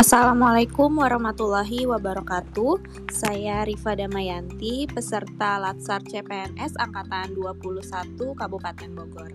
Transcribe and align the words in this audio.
Assalamualaikum 0.00 0.96
warahmatullahi 0.96 1.84
wabarakatuh. 1.84 3.04
Saya 3.12 3.68
Rifa 3.68 3.92
Damayanti, 3.92 4.88
peserta 4.88 5.60
Latsar 5.60 6.00
CPNS 6.08 6.72
Angkatan 6.80 7.36
21 7.36 8.16
Kabupaten 8.16 8.90
Bogor. 8.96 9.28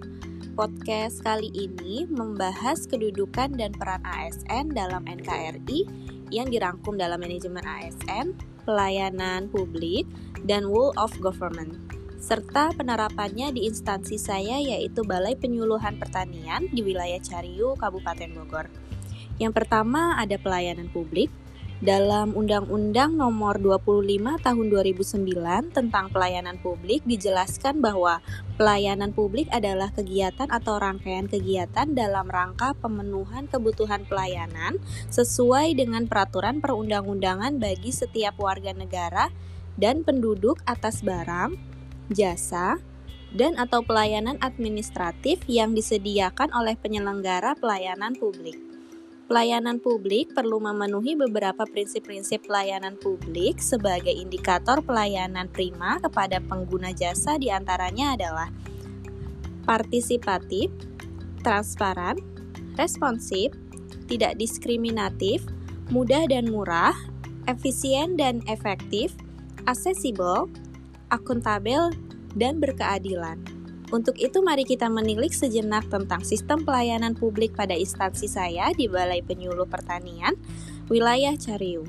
Podcast 0.58 1.22
kali 1.22 1.54
ini 1.54 2.10
membahas 2.10 2.90
kedudukan 2.90 3.54
dan 3.54 3.78
peran 3.78 4.02
ASN 4.10 4.74
dalam 4.74 5.06
NKRI 5.06 5.86
yang 6.34 6.50
dirangkum 6.50 6.98
dalam 6.98 7.22
manajemen 7.22 7.62
ASN, 7.62 8.34
pelayanan 8.66 9.46
publik, 9.54 10.10
dan 10.50 10.66
Rule 10.66 10.98
of 10.98 11.14
Government 11.22 11.78
serta 12.18 12.74
penerapannya 12.74 13.54
di 13.54 13.70
instansi 13.70 14.18
saya 14.18 14.58
yaitu 14.58 15.06
Balai 15.06 15.38
Penyuluhan 15.38 16.02
Pertanian 16.02 16.66
di 16.74 16.82
wilayah 16.82 17.22
Cariu, 17.22 17.78
Kabupaten 17.78 18.34
Bogor. 18.34 18.66
Yang 19.36 19.54
pertama 19.64 20.16
ada 20.16 20.40
pelayanan 20.40 20.88
publik. 20.88 21.28
Dalam 21.84 22.32
Undang-Undang 22.32 23.20
Nomor 23.20 23.60
25 23.60 24.40
Tahun 24.40 24.66
2009 24.72 25.76
tentang 25.76 26.08
Pelayanan 26.08 26.56
Publik 26.64 27.04
dijelaskan 27.04 27.84
bahwa 27.84 28.24
pelayanan 28.56 29.12
publik 29.12 29.52
adalah 29.52 29.92
kegiatan 29.92 30.48
atau 30.48 30.80
rangkaian 30.80 31.28
kegiatan 31.28 31.92
dalam 31.92 32.32
rangka 32.32 32.80
pemenuhan 32.80 33.52
kebutuhan 33.52 34.08
pelayanan 34.08 34.80
sesuai 35.12 35.76
dengan 35.76 36.08
peraturan 36.08 36.64
perundang-undangan 36.64 37.60
bagi 37.60 37.92
setiap 37.92 38.40
warga 38.40 38.72
negara 38.72 39.28
dan 39.76 40.08
penduduk 40.08 40.64
atas 40.64 41.04
barang, 41.04 41.60
jasa, 42.08 42.80
dan 43.36 43.60
atau 43.60 43.84
pelayanan 43.84 44.40
administratif 44.40 45.44
yang 45.52 45.76
disediakan 45.76 46.56
oleh 46.56 46.80
penyelenggara 46.80 47.60
pelayanan 47.60 48.16
publik. 48.16 48.75
Pelayanan 49.26 49.82
publik 49.82 50.38
perlu 50.38 50.62
memenuhi 50.62 51.18
beberapa 51.18 51.66
prinsip-prinsip 51.66 52.46
pelayanan 52.46 52.94
publik 52.94 53.58
sebagai 53.58 54.14
indikator 54.14 54.86
pelayanan 54.86 55.50
prima 55.50 55.98
kepada 55.98 56.38
pengguna 56.46 56.94
jasa 56.94 57.42
di 57.42 57.50
antaranya 57.50 58.14
adalah 58.14 58.54
partisipatif, 59.66 60.70
transparan, 61.42 62.22
responsif, 62.78 63.50
tidak 64.06 64.38
diskriminatif, 64.38 65.42
mudah 65.90 66.30
dan 66.30 66.46
murah, 66.46 66.94
efisien 67.50 68.14
dan 68.22 68.46
efektif, 68.46 69.10
aksesibel, 69.66 70.46
akuntabel, 71.10 71.90
dan 72.38 72.62
berkeadilan. 72.62 73.55
Untuk 73.94 74.18
itu 74.18 74.42
mari 74.42 74.66
kita 74.66 74.90
menilik 74.90 75.30
sejenak 75.30 75.86
tentang 75.94 76.26
sistem 76.26 76.66
pelayanan 76.66 77.14
publik 77.14 77.54
pada 77.54 77.78
instansi 77.78 78.26
saya 78.26 78.74
di 78.74 78.90
Balai 78.90 79.22
Penyuluh 79.22 79.70
Pertanian, 79.70 80.34
wilayah 80.90 81.38
Cariu. 81.38 81.86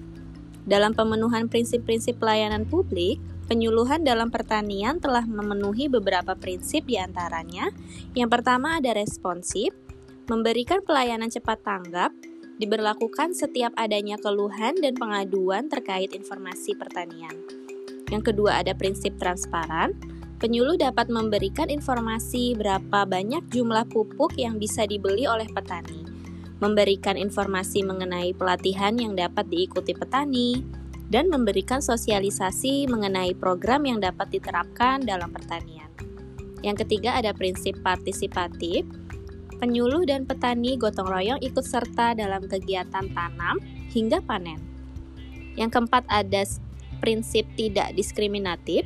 Dalam 0.66 0.92
pemenuhan 0.92 1.48
prinsip-prinsip 1.48 2.20
pelayanan 2.20 2.68
publik, 2.68 3.16
penyuluhan 3.46 4.02
dalam 4.02 4.28
pertanian 4.28 4.98
telah 4.98 5.22
memenuhi 5.24 5.86
beberapa 5.86 6.34
prinsip 6.36 6.84
di 6.84 6.98
antaranya. 6.98 7.70
Yang 8.12 8.28
pertama 8.34 8.76
ada 8.76 8.92
responsif, 8.92 9.72
memberikan 10.26 10.82
pelayanan 10.82 11.30
cepat 11.30 11.62
tanggap, 11.62 12.10
diberlakukan 12.58 13.32
setiap 13.32 13.72
adanya 13.78 14.18
keluhan 14.18 14.74
dan 14.82 14.98
pengaduan 14.98 15.70
terkait 15.70 16.12
informasi 16.12 16.74
pertanian. 16.74 17.36
Yang 18.10 18.34
kedua 18.34 18.62
ada 18.62 18.74
prinsip 18.74 19.14
transparan, 19.22 19.94
Penyuluh 20.36 20.76
dapat 20.76 21.08
memberikan 21.08 21.72
informasi 21.72 22.52
berapa 22.60 23.08
banyak 23.08 23.48
jumlah 23.48 23.88
pupuk 23.88 24.36
yang 24.36 24.60
bisa 24.60 24.84
dibeli 24.84 25.24
oleh 25.24 25.48
petani, 25.48 26.04
memberikan 26.60 27.16
informasi 27.16 27.80
mengenai 27.80 28.36
pelatihan 28.36 28.92
yang 29.00 29.16
dapat 29.16 29.48
diikuti 29.48 29.96
petani, 29.96 30.60
dan 31.08 31.32
memberikan 31.32 31.80
sosialisasi 31.80 32.84
mengenai 32.84 33.32
program 33.32 33.88
yang 33.88 33.96
dapat 33.96 34.28
diterapkan 34.28 35.00
dalam 35.00 35.32
pertanian. 35.32 35.88
Yang 36.60 36.84
ketiga 36.84 37.16
ada 37.16 37.32
prinsip 37.32 37.80
partisipatif. 37.80 38.84
Penyuluh 39.56 40.04
dan 40.04 40.28
petani 40.28 40.76
gotong 40.76 41.08
royong 41.08 41.40
ikut 41.40 41.64
serta 41.64 42.12
dalam 42.12 42.44
kegiatan 42.44 43.08
tanam 43.16 43.56
hingga 43.88 44.20
panen. 44.20 44.60
Yang 45.56 45.80
keempat 45.80 46.04
ada 46.12 46.44
prinsip 47.00 47.48
tidak 47.56 47.96
diskriminatif 47.96 48.84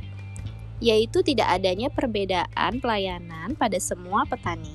yaitu 0.80 1.20
tidak 1.20 1.60
adanya 1.60 1.92
perbedaan 1.92 2.80
pelayanan 2.80 3.52
pada 3.54 3.76
semua 3.76 4.24
petani. 4.24 4.74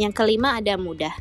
Yang 0.00 0.12
kelima 0.16 0.56
ada 0.56 0.80
mudah. 0.80 1.12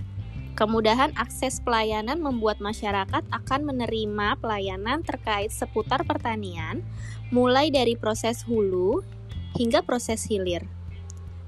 Kemudahan 0.56 1.12
akses 1.20 1.60
pelayanan 1.60 2.24
membuat 2.24 2.64
masyarakat 2.64 3.28
akan 3.28 3.62
menerima 3.68 4.40
pelayanan 4.40 5.04
terkait 5.04 5.52
seputar 5.52 6.08
pertanian, 6.08 6.80
mulai 7.28 7.68
dari 7.68 8.00
proses 8.00 8.48
hulu 8.48 9.04
hingga 9.60 9.84
proses 9.84 10.24
hilir. 10.24 10.64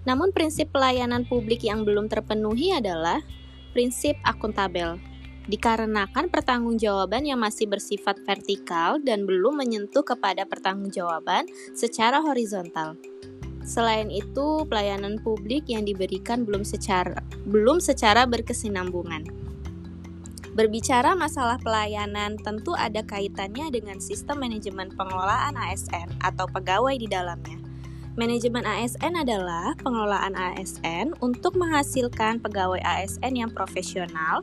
Namun, 0.04 0.36
prinsip 0.36 0.76
pelayanan 0.76 1.24
publik 1.24 1.64
yang 1.64 1.88
belum 1.88 2.12
terpenuhi 2.12 2.76
adalah 2.76 3.24
prinsip 3.72 4.20
akuntabel 4.28 5.00
dikarenakan 5.48 6.28
pertanggungjawaban 6.28 7.24
yang 7.24 7.40
masih 7.40 7.68
bersifat 7.72 8.20
vertikal 8.28 9.00
dan 9.00 9.24
belum 9.24 9.60
menyentuh 9.64 10.04
kepada 10.04 10.44
pertanggungjawaban 10.44 11.48
secara 11.72 12.20
horizontal. 12.20 13.00
Selain 13.68 14.08
itu, 14.08 14.64
pelayanan 14.64 15.20
publik 15.20 15.68
yang 15.68 15.84
diberikan 15.84 16.48
belum 16.48 16.64
secara 16.64 17.20
belum 17.44 17.84
secara 17.84 18.24
berkesinambungan. 18.24 19.28
Berbicara 20.56 21.14
masalah 21.14 21.62
pelayanan 21.62 22.40
tentu 22.42 22.74
ada 22.74 23.06
kaitannya 23.06 23.70
dengan 23.70 24.02
sistem 24.02 24.42
manajemen 24.42 24.90
pengelolaan 24.96 25.54
ASN 25.54 26.18
atau 26.24 26.50
pegawai 26.50 26.98
di 26.98 27.06
dalamnya. 27.06 27.62
Manajemen 28.18 28.66
ASN 28.66 29.14
adalah 29.14 29.78
pengelolaan 29.78 30.34
ASN 30.34 31.14
untuk 31.22 31.54
menghasilkan 31.54 32.42
pegawai 32.42 32.82
ASN 32.82 33.38
yang 33.38 33.54
profesional, 33.54 34.42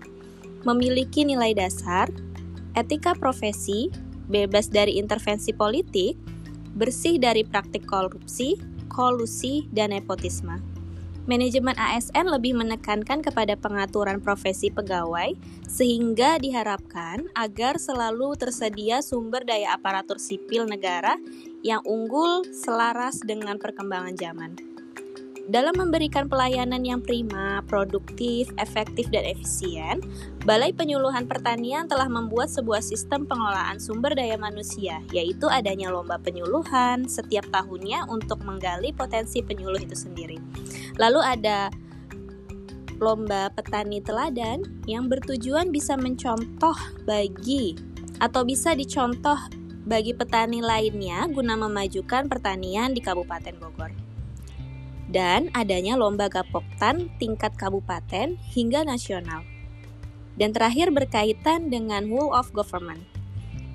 memiliki 0.64 1.22
nilai 1.22 1.52
dasar, 1.52 2.08
etika 2.74 3.14
profesi, 3.14 3.88
bebas 4.26 4.72
dari 4.72 4.96
intervensi 4.96 5.52
politik, 5.52 6.16
bersih 6.74 7.20
dari 7.22 7.46
praktik 7.46 7.86
korupsi, 7.86 8.58
kolusi, 8.90 9.68
dan 9.70 9.94
nepotisme. 9.94 10.58
Manajemen 11.24 11.72
ASN 11.80 12.28
lebih 12.28 12.52
menekankan 12.52 13.24
kepada 13.24 13.56
pengaturan 13.56 14.20
profesi 14.20 14.68
pegawai, 14.68 15.32
sehingga 15.64 16.36
diharapkan 16.36 17.32
agar 17.32 17.80
selalu 17.80 18.36
tersedia 18.36 19.00
sumber 19.00 19.40
daya 19.48 19.72
aparatur 19.72 20.20
sipil 20.20 20.68
negara 20.68 21.16
yang 21.64 21.80
unggul 21.88 22.44
selaras 22.52 23.24
dengan 23.24 23.56
perkembangan 23.56 24.20
zaman. 24.20 24.73
Dalam 25.44 25.76
memberikan 25.76 26.24
pelayanan 26.24 26.80
yang 26.88 27.04
prima, 27.04 27.60
produktif, 27.68 28.48
efektif, 28.56 29.12
dan 29.12 29.28
efisien, 29.28 30.00
Balai 30.48 30.72
Penyuluhan 30.72 31.28
Pertanian 31.28 31.84
telah 31.84 32.08
membuat 32.08 32.48
sebuah 32.48 32.80
sistem 32.80 33.28
pengelolaan 33.28 33.76
sumber 33.76 34.16
daya 34.16 34.40
manusia, 34.40 35.04
yaitu 35.12 35.44
adanya 35.52 35.92
lomba 35.92 36.16
penyuluhan 36.16 37.04
setiap 37.04 37.44
tahunnya 37.52 38.08
untuk 38.08 38.40
menggali 38.40 38.96
potensi 38.96 39.44
penyuluh 39.44 39.84
itu 39.84 39.92
sendiri. 39.92 40.40
Lalu 40.96 41.20
ada 41.20 41.68
lomba 42.96 43.52
petani 43.52 44.00
teladan 44.00 44.64
yang 44.88 45.12
bertujuan 45.12 45.68
bisa 45.68 45.92
mencontoh 46.00 46.76
bagi 47.04 47.76
atau 48.16 48.48
bisa 48.48 48.72
dicontoh 48.72 49.36
bagi 49.84 50.16
petani 50.16 50.64
lainnya 50.64 51.28
guna 51.28 51.52
memajukan 51.52 52.32
pertanian 52.32 52.96
di 52.96 53.04
Kabupaten 53.04 53.60
Bogor 53.60 54.13
dan 55.14 55.46
adanya 55.54 55.94
lomba 55.94 56.26
gapoktan 56.26 57.06
tingkat 57.22 57.54
kabupaten 57.54 58.34
hingga 58.50 58.82
nasional. 58.82 59.46
Dan 60.34 60.50
terakhir 60.50 60.90
berkaitan 60.90 61.70
dengan 61.70 62.10
Whole 62.10 62.34
of 62.34 62.50
Government. 62.50 63.06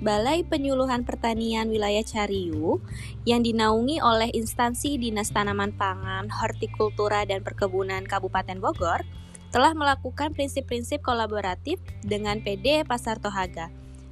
Balai 0.04 0.44
Penyuluhan 0.44 1.08
Pertanian 1.08 1.72
Wilayah 1.72 2.04
Cariu 2.04 2.80
yang 3.24 3.40
dinaungi 3.40 4.00
oleh 4.00 4.28
instansi 4.32 5.00
Dinas 5.00 5.32
Tanaman 5.32 5.72
Pangan, 5.76 6.28
Hortikultura 6.28 7.24
dan 7.24 7.40
Perkebunan 7.40 8.04
Kabupaten 8.04 8.60
Bogor 8.60 9.04
telah 9.52 9.72
melakukan 9.72 10.32
prinsip-prinsip 10.36 11.00
kolaboratif 11.00 11.80
dengan 12.04 12.40
PD 12.40 12.84
Pasar 12.84 13.20
Tohaga 13.20 13.68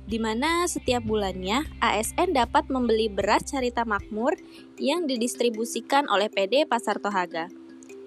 di 0.09 0.17
mana 0.17 0.65
setiap 0.65 1.05
bulannya 1.05 1.69
ASN 1.85 2.33
dapat 2.33 2.73
membeli 2.73 3.13
beras 3.13 3.45
Carita 3.45 3.85
Makmur 3.85 4.33
yang 4.81 5.05
didistribusikan 5.05 6.09
oleh 6.09 6.33
PD 6.33 6.65
Pasar 6.65 6.97
Tohaga. 6.97 7.53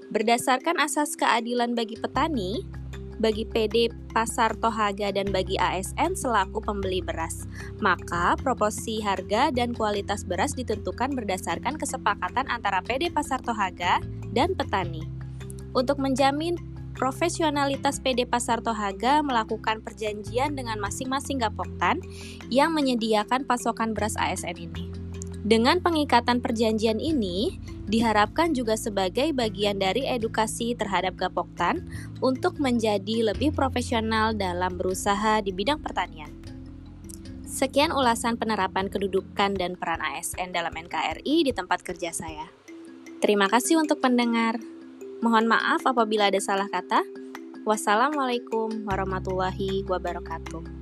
Berdasarkan 0.09 0.81
asas 0.81 1.13
keadilan 1.13 1.77
bagi 1.77 1.95
petani, 2.01 2.65
bagi 3.21 3.45
PD 3.45 3.93
Pasar 4.11 4.57
Tohaga 4.57 5.13
dan 5.13 5.29
bagi 5.29 5.61
ASN 5.61 6.17
selaku 6.17 6.57
pembeli 6.57 7.05
beras, 7.05 7.45
maka 7.77 8.33
proporsi 8.41 8.97
harga 8.99 9.53
dan 9.53 9.77
kualitas 9.77 10.25
beras 10.25 10.57
ditentukan 10.57 11.13
berdasarkan 11.13 11.77
kesepakatan 11.77 12.49
antara 12.49 12.81
PD 12.81 13.13
Pasar 13.13 13.45
Tohaga 13.45 14.01
dan 14.33 14.57
petani. 14.57 15.05
Untuk 15.71 16.01
menjamin 16.01 16.57
profesionalitas 16.93 17.99
PD 17.99 18.29
Pasar 18.29 18.61
Tohaga 18.61 19.23
melakukan 19.25 19.81
perjanjian 19.81 20.53
dengan 20.53 20.77
masing-masing 20.77 21.41
Gapoktan 21.41 21.99
yang 22.51 22.71
menyediakan 22.71 23.43
pasokan 23.43 23.95
beras 23.97 24.15
ASN 24.19 24.57
ini. 24.57 24.91
Dengan 25.41 25.81
pengikatan 25.81 26.37
perjanjian 26.37 27.01
ini, 27.01 27.57
diharapkan 27.89 28.53
juga 28.53 28.77
sebagai 28.77 29.33
bagian 29.33 29.81
dari 29.81 30.05
edukasi 30.05 30.77
terhadap 30.77 31.17
Gapoktan 31.17 31.89
untuk 32.21 32.61
menjadi 32.61 33.33
lebih 33.33 33.51
profesional 33.51 34.37
dalam 34.37 34.77
berusaha 34.77 35.41
di 35.41 35.49
bidang 35.49 35.81
pertanian. 35.81 36.29
Sekian 37.51 37.91
ulasan 37.91 38.39
penerapan 38.39 38.87
kedudukan 38.87 39.57
dan 39.59 39.75
peran 39.75 39.99
ASN 39.99 40.55
dalam 40.55 40.71
NKRI 40.71 41.49
di 41.49 41.51
tempat 41.51 41.83
kerja 41.83 42.15
saya. 42.15 42.47
Terima 43.19 43.51
kasih 43.51 43.77
untuk 43.81 43.99
pendengar. 43.99 44.70
Mohon 45.21 45.53
maaf 45.53 45.85
apabila 45.85 46.33
ada 46.33 46.41
salah 46.41 46.65
kata. 46.65 47.05
Wassalamualaikum 47.61 48.89
warahmatullahi 48.89 49.85
wabarakatuh. 49.85 50.80